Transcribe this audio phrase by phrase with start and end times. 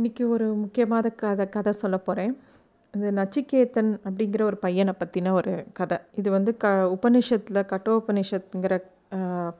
[0.00, 2.30] இன்றைக்கி ஒரு முக்கியமான கதை கதை சொல்ல போகிறேன்
[2.94, 5.96] இந்த நச்சிகேதன் அப்படிங்கிற ஒரு பையனை பற்றின ஒரு கதை.
[6.14, 8.76] இது வந்து க உபனிஷத்தில் கட்டோபனிஷத்துங்கிற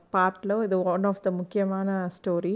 [0.09, 2.55] பார்ட்டில் இது ஒன் ஆஃப் த முக்கியமான ஸ்டோரி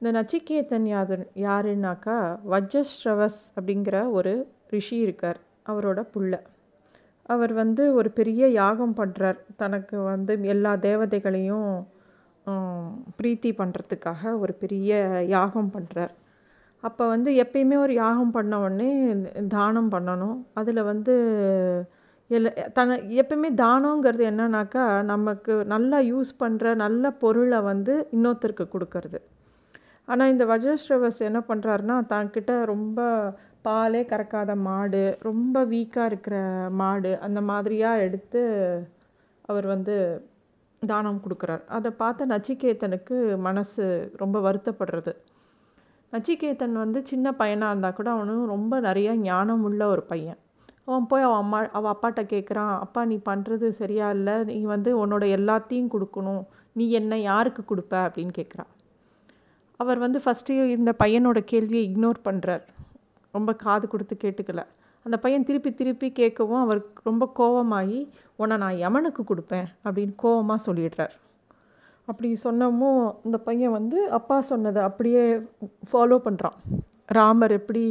[0.00, 2.16] இந்த நச்சிகேதன் யாது யாருன்னாக்கா
[2.50, 4.34] வஜ்ரஸ்ரவஸ் அப்படிங்கிற ஒரு
[4.70, 6.32] ரிஷி இருக்கார் அவரோட புள்ள.
[7.22, 11.68] அவர் வந்து ஒரு பெரிய யாகம் பண்ணுறார் தனக்கு வந்து எல்லா தேவதைகளையும்
[13.18, 14.92] பிரீத்தி பண்ணுறதுக்காக ஒரு பெரிய
[15.26, 16.14] யாகம் பண்ணுறார்
[16.82, 18.90] அப்போ வந்து எப்பயுமே ஒரு யாகம் பண்ண உடனே
[19.54, 20.36] தானம் பண்ணணும்.
[20.60, 21.14] அதில் வந்து
[22.30, 29.18] எல்ல தன எப்பயுமே தானங்கிறது என்னன்னாக்கா நமக்கு நல்லா யூஸ் பண்ணுற நல்ல பொருளை வந்து இன்னொருத்தருக்கு கொடுக்கறது.
[30.08, 33.00] ஆனால் இந்த வஜ்ரஸ்ரவஸ் என்ன பண்ணுறாருன்னா தன்கிட்ட ரொம்ப
[33.66, 36.36] பாலே கறக்காத மாடு ரொம்ப வீக்காக இருக்கிற
[36.80, 38.42] மாடு அந்த மாதிரியாக எடுத்து
[39.50, 39.96] அவர் வந்து
[40.82, 41.64] தானம் கொடுக்குறார்.
[41.76, 43.16] அதை பார்த்த நச்சிகேத்தனுக்கு
[43.48, 43.84] மனசு
[44.22, 45.12] ரொம்ப வருத்தப்படுறது.
[46.12, 50.38] நச்சிகேதன் வந்து சின்ன பையனாக இருந்தால் கூட அவனும் ரொம்ப நிறைய ஞானம் உள்ள ஒரு பையன்.
[50.84, 54.36] அவன் போய் அவன் அம்மா அவள் அப்பாட்ட கேட்குறான் அப்பா நீ பண்ணுறது சரியா இல்லை.
[54.44, 56.42] நீ வந்து உன்னோட எல்லாத்தையும் கொடுக்கணும்.
[56.72, 57.94] நீ என்ன யாருக்கு கொடுப்ப?
[58.06, 58.70] அப்படின்னு கேட்குறான்
[59.76, 62.64] அவர் வந்து ஃபஸ்ட்டு இந்த பையனோட கேள்வியை இக்னோர் பண்ணுறார்
[63.34, 64.62] ரொம்ப காது கொடுத்து கேட்டுக்கல.
[65.06, 68.00] அந்த பையன் திருப்பி திருப்பி கேட்கவும் அவர் ரொம்ப கோவமாகி
[68.36, 71.14] உன்னை நான் யமனுக்கு கொடுப்பேன் அப்படின்னு கோவமாக சொல்லிடுறார்.
[72.08, 75.22] அப்படி சொன்னமும் இந்த பையன் வந்து அப்பா சொன்னதை அப்படியே
[75.90, 76.56] ஃபாலோ பண்ணுறான்
[77.16, 77.82] ராமர் எப்படி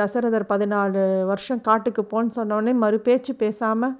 [0.00, 3.94] தசரதர் பதினாலு வருஷம் காட்டுக்கு போன்னு சொன்னோடனே மறு பேச்சு பேசாமல்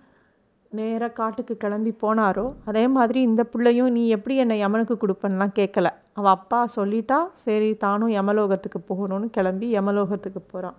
[0.73, 2.45] நேராக காட்டுக்கு கிளம்பி போனாரோ?
[2.65, 8.15] அதே மாதிரி இந்த பிள்ளையும் நீ எப்படி என்னை யமனுக்கு கொடுப்பேன்லாம் கேட்கல அவள் அப்பா சொல்லிட்டா சரி தானும்
[8.19, 10.79] யமலோகத்துக்கு போகணும்னு கிளம்பி யமலோகத்துக்கு போகிறான்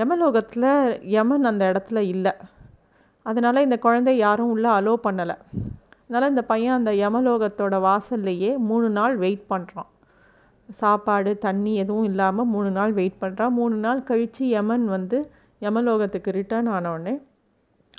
[0.00, 0.70] யமலோகத்தில்
[1.16, 2.32] யமன் அந்த இடத்துல இல்லை.
[3.26, 5.36] அதனால் இந்த குழந்தை யாரும் உள்ளே அலோ பண்ணலை.
[6.10, 9.90] அதனால் இந்த பையன் அந்த யமலோகத்தோட வாசல்லையே மூணு நாள் வெயிட் பண்ணுறான்
[10.70, 15.18] சாப்பாடு தண்ணி எதுவும் இல்லாமல் மூணு நாள் வெயிட் பண்ணுறான் மூணு நாள் கழித்து யமன் வந்து
[15.60, 17.14] யமலோகத்துக்கு ரிட்டர்ன் ஆனவுடனே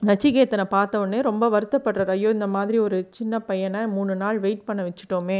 [0.05, 2.09] நச்சிகேத்தனை பார்த்த உடனே ரொம்ப வருத்தப்படுறார்.
[2.09, 5.39] ஐயோ இந்த மாதிரி ஒரு சின்ன பையனை மூணு நாள் வெயிட் பண்ண வச்சுட்டோமே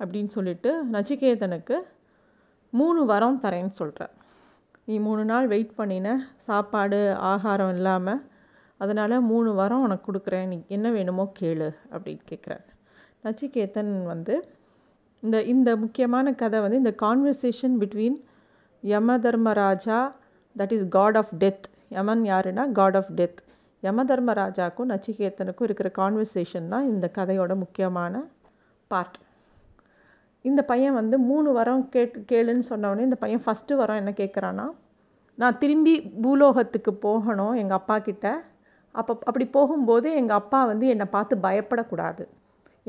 [0.00, 1.76] அப்படின்னு சொல்லிட்டு நச்சிகேதனுக்கு
[2.70, 4.14] மூணு வரம் தரேன்னு சொல்கிறார்
[4.84, 8.20] நீ மூணு நாள் வெயிட் பண்ணின சாப்பாடு ஆகாரம் இல்லாமல்
[8.82, 10.46] அதனால் மூணு வாரம் உனக்கு கொடுக்குறேன்.
[10.46, 12.66] நீ என்ன வேணுமோ கேளு அப்படின்னு கேட்குறாரு
[13.24, 14.34] நச்சிகேதன் வந்து
[15.22, 18.18] இந்த இந்த முக்கியமான கதை வந்து இந்த conversation between
[18.82, 19.98] Yama Dharmaraja
[20.56, 23.40] that is god of death Yaman யாருன்னா காட் ஆஃப் டெத்
[23.82, 28.14] யம தர்மராஜாக்கும் நச்சிகேத்தனுக்கும் இருக்கிற கான்வர்சேஷன் தான் இந்த கதையோட முக்கியமான
[28.90, 29.18] பார்ட்
[30.44, 34.66] இந்த பையன் வந்து மூணு வரம் கேட்டு கேளுன்னு சொன்னோடனே இந்த பையன் ஃபஸ்ட்டு வரம் என்ன கேட்குறான்னா
[35.38, 38.26] நான் திரும்பி பூலோகத்துக்கு போகணும் எங்கள் அப்பா கிட்ட.
[38.94, 42.24] அப்போ அப்படி போகும்போது எங்கள் அப்பா வந்து என்னை பார்த்து பயப்படக்கூடாது.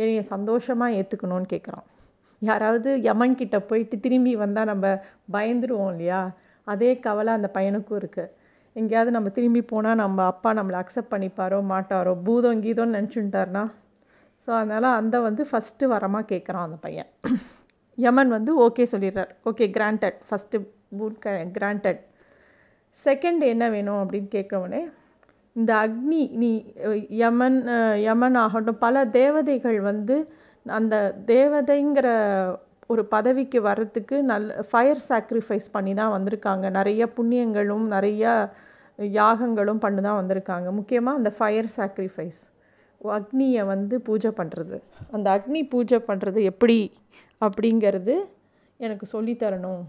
[0.02, 1.88] என்னை சந்தோஷமாக ஏற்றுக்கணும்னு கேட்குறான்
[2.42, 4.86] யாராவது யமன்கிட்ட போயிட்டு திரும்பி வந்தால் நம்ம
[5.36, 6.22] பயந்துருவோம் இல்லையா?
[6.68, 8.32] அதே கவலை அந்த பையனுக்கும் இருக்குது
[8.76, 13.64] எங்கேயாவது நம்ம திரும்பி போனால் நம்ம அப்பா நம்மளை அக்செப்ட் பண்ணிப்பாரோ மாட்டாரோ பூதம் கீதம்னு நினச்சுட்டார்னா
[14.48, 17.10] ஸோ அதனால் அந்த வந்து ஃபஸ்ட்டு வரமாக கேட்குறான் அந்த பையன்.
[17.98, 19.32] யமன் வந்து ஓகே சொல்லிடுறார்.
[19.50, 20.60] ஓகே கிராண்டட் ஃபஸ்ட்டு
[20.98, 21.18] பூட்
[21.58, 22.02] கிராண்டட்
[22.98, 24.82] செகண்ட் என்ன வேணும் அப்படின்னு கேட்குறவனே
[25.56, 26.52] இந்த அக்னி நீ
[27.24, 27.58] யமன்
[28.08, 30.16] யமன் ஆகட்டும் பல தேவதைகள் வந்து
[30.66, 30.96] அந்த
[31.34, 32.08] தேவதைங்கிற
[32.94, 36.66] ஒரு பதவிக்கு வர்றதுக்கு நல்ல ஃபயர் சாக்ரிஃபைஸ் பண்ணி தான் வந்திருக்காங்க.
[36.78, 38.24] நிறைய புண்ணியங்களும் நிறைய
[39.20, 40.68] யாகங்களும் பண்ணி தான் வந்திருக்காங்க.
[40.80, 42.42] முக்கியமாக அந்த ஃபயர் சாக்ரிஃபைஸ்
[43.02, 44.78] அக்னியை வந்து பூஜை பண்ணுறது
[45.16, 46.80] அந்த அக்னி பூஜை பண்ணுறது எப்படி?
[47.42, 48.16] அப்படிங்கிறது
[48.80, 49.82] எனக்கு சொல்லித்தரணும்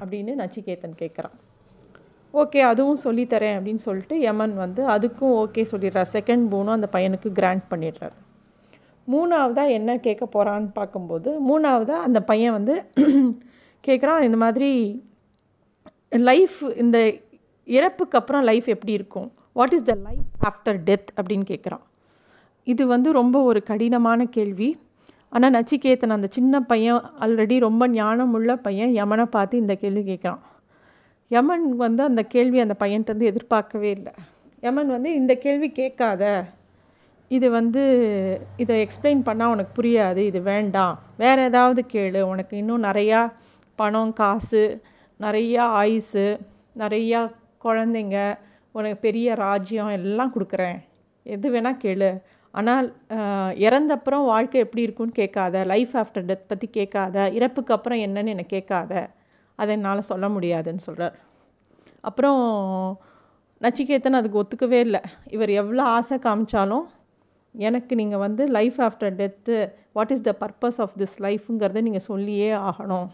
[0.00, 1.36] அப்படின்னு நச்சிகேத்தன் கேட்குறான்
[2.34, 6.10] ஓகே அதுவும் சொல்லித்தரேன் அப்படின்னு சொல்லிட்டு யமன் வந்து அதுக்கும் ஓகே சொல்லிடுறார்.
[6.12, 8.16] செகண்ட் பூனும் அந்த பையனுக்கு கிராண்ட் பண்ணிடுறார்.
[9.10, 12.84] மூணாவதாக என்ன கேட்க போகிறான்னு பார்க்கும்போது மூணாவதாக அந்த பையன் வந்து
[13.86, 14.70] கேட்குறான் இந்த மாதிரி
[16.08, 17.14] லைஃப் இந்த
[17.64, 19.32] இறப்புக்கு அப்புறம் லைஃப் எப்படி இருக்கும்?
[19.52, 21.84] What is the life after death அப்படின்னு கேட்குறான்.
[22.64, 24.76] இது வந்து ரொம்ப ஒரு கடினமான கேள்வி.
[25.28, 30.38] ஆனால் நச்சிகேத்தன் அந்த சின்ன பையன் ஆல்ரெடி ரொம்ப ஞானமுள்ள பையன் யமனை பார்த்து இந்த கேள்வி கேட்குறான்.
[31.30, 34.12] யமன் வந்து அந்த கேள்வி அந்த பையன்ட்டு எதிர்பார்க்கவே இல்லை.
[34.62, 36.22] யமன் வந்து இந்த கேள்வி கேட்காத.
[37.30, 37.82] இது வந்து
[38.62, 40.20] இதை எக்ஸ்பிளைன் பண்ணால் உனக்கு புரியாது.
[40.30, 40.96] இது வேண்டாம்.
[41.16, 42.20] வேறு ஏதாவது கேளு.
[42.32, 43.20] உனக்கு இன்னும் நிறையா
[43.78, 44.64] பணம் காசு
[45.20, 46.26] நிறையா ஆயுசு
[46.78, 47.20] நிறையா
[47.64, 48.18] குழந்தைங்க
[48.74, 50.78] உனக்கு பெரிய ராஜ்யம் எல்லாம் கொடுக்குறேன்.
[51.26, 52.10] எது வேணால் கேளு.
[52.54, 52.86] ஆனால்
[53.66, 55.64] இறந்தப்புறம் வாழ்க்கை எப்படி இருக்குன்னு கேட்காத.
[55.72, 57.16] லைஃப் ஆஃப்டர் டெத் பற்றி கேட்காத.
[57.38, 58.92] இறப்புக்கு அப்புறம் என்னன்னு என்னை கேட்காத.
[59.62, 61.16] அதை என்னால் சொல்ல முடியாதுன்னு சொல்கிறார்
[62.08, 62.40] அப்புறம்
[63.60, 65.00] நச்சிகேத்தன் அதுக்கு ஒத்துக்கவே இல்லை.
[65.34, 66.86] இவர் எவ்வளோ ஆசை காமிச்சாலும்
[67.54, 69.56] எனக்கு நீங்கள் வந்து life after death
[69.96, 73.08] what is the purpose of this லைஃப்புங்கிறத நீங்கள் சொல்லியே ஆகணும்.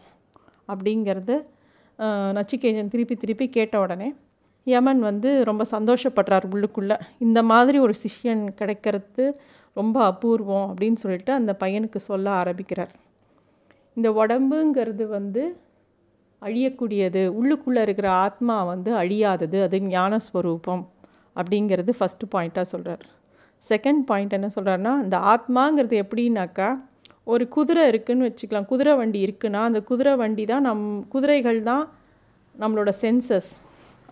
[0.72, 1.34] அப்படிங்கிறது
[2.36, 4.08] நச்சிகேதன் திருப்பி திருப்பி கேட்ட உடனே
[4.66, 6.96] யமன் வந்து ரொம்ப சந்தோஷப்படுறார் உள்ளுக்குள்ளே.
[7.26, 9.24] இந்த மாதிரி ஒரு சிஷ்யன் கிடைக்கிறது
[9.76, 12.92] ரொம்ப அபூர்வம் அப்படின்னு சொல்லிட்டு அந்த பையனுக்கு சொல்ல ஆரம்பிக்கிறார்.
[13.96, 15.42] இந்த உடம்புங்கிறது வந்து
[16.42, 17.22] அழியக்கூடியது.
[17.38, 19.58] உள்ளுக்குள்ளே இருக்கிற ஆத்மா வந்து அழியாதது.
[19.66, 20.84] அது ஞானஸ்வரூபம்
[21.40, 23.04] அப்படிங்கிறது ஃபஸ்ட்டு பாயிண்ட்டாக சொல்கிறார்
[23.62, 26.68] செகண்ட் பாயிண்ட் என்ன சொல்கிறாருன்னா இந்த ஆத்மாங்கிறது எப்படின்னாக்கா
[27.32, 28.68] ஒரு குதிரை இருக்குதுன்னு வச்சுக்கலாம்.
[28.72, 30.84] குதிரை வண்டி இருக்குன்னா அந்த குதிரை வண்டி தான் நம்
[31.14, 31.84] குதிரைகள் தான்
[32.54, 33.50] நம்மளோட சென்சஸ்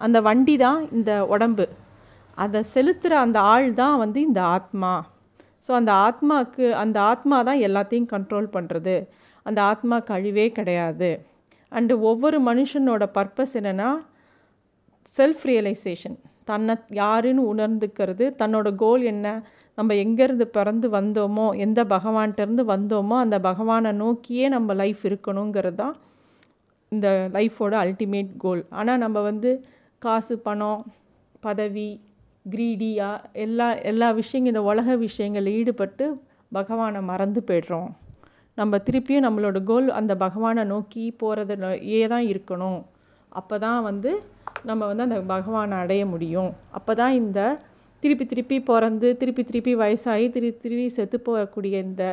[0.05, 1.67] அந்த வண்டி தான் இந்த உடம்பு.
[2.39, 4.93] அதை செலுத்துகிற அந்த ஆள் தான் வந்து இந்த ஆத்மா.
[5.67, 8.97] ஸோ அந்த ஆத்மாவுக்கு அந்த ஆத்மா தான் எல்லாத்தையும் கண்ட்ரோல் பண்ணுறது
[9.47, 11.11] அந்த ஆத்மா கழிவே கிடையாது.
[11.73, 13.91] அண்டு ஒவ்வொரு மனுஷனோட பர்பஸ் என்னென்னா
[15.15, 19.27] செல்ஃப் ரியலைசேஷன் தன்னை யாருன்னு உணர்ந்துக்கிறது தன்னோட கோல் என்ன
[19.79, 25.95] நம்ம எங்கேருந்து பிறந்து வந்தோமோ எந்த பகவான்கிட்டருந்து வந்தோமோ அந்த பகவானை நோக்கியே நம்ம லைஃப் இருக்கணுங்கிறது தான்
[26.93, 29.53] இந்த லைஃபோட அல்டிமேட் கோல் ஆனால் நம்ம வந்து
[29.99, 30.85] காசு பணம்
[31.41, 31.89] பதவி
[32.51, 36.07] க்ரீடியாக எல்லா எல்லா விஷயங்கள் இந்த உலக விஷயங்களில் ஈடுபட்டு
[36.53, 37.91] பகவானை மறந்து போய்டுறோம்.
[38.59, 41.55] நம்ம திருப்பியும் நம்மளோட கோல் அந்த பகவானை நோக்கி போகிறது
[42.13, 42.81] தான் இருக்கணும்.
[43.33, 44.11] அப்போ தான் வந்து
[44.69, 46.51] நம்ம வந்து அந்த பகவானை அடைய முடியும்.
[46.79, 47.41] அப்போ தான் இந்த
[48.03, 52.05] திருப்பி திருப்பி பிறந்து திருப்பி திருப்பி வயசாகி திருப்பி திருப்பி செத்து போகக்கூடிய இந்த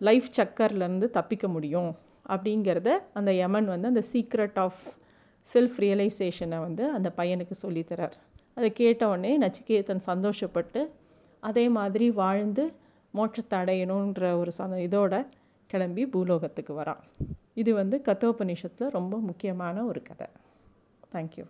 [0.00, 1.90] லைஃப் சக்கர்லேருந்து தப்பிக்க முடியும்.
[2.32, 4.82] அப்படிங்கிறத அந்த யமன் வந்து அந்த சீக்ரெட் ஆஃப்
[5.46, 8.16] செல்ஃப் ரியலைசேஷனை வந்து அந்த பையனுக்கு சொல்லித்தரார்.
[8.56, 10.80] அதை கேட்டவுடனே நச்சிகேதன் சந்தோஷப்பட்டு
[11.42, 12.64] அதே மாதிரி வாழ்ந்து
[13.14, 15.14] மோட்சத்தை அடையணுன்ற ஒரு சந்த இதோட
[15.72, 17.02] கிளம்பி பூலோகத்துக்கு வரான்.
[17.60, 20.28] இது வந்து கத்தோபனிஷத்தில் ரொம்ப முக்கியமான ஒரு கதை.
[21.12, 21.44] தேங்க்யூ